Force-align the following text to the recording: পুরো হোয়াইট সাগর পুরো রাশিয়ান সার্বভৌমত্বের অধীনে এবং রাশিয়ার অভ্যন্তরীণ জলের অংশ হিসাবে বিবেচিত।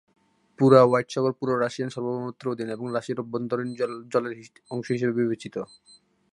পুরো 0.59 0.77
হোয়াইট 0.83 1.07
সাগর 1.13 1.33
পুরো 1.39 1.53
রাশিয়ান 1.55 1.89
সার্বভৌমত্বের 1.93 2.51
অধীনে 2.53 2.75
এবং 2.77 2.87
রাশিয়ার 2.95 3.21
অভ্যন্তরীণ 3.23 3.69
জলের 4.13 4.33
অংশ 4.73 4.87
হিসাবে 4.95 5.13
বিবেচিত। 5.19 5.55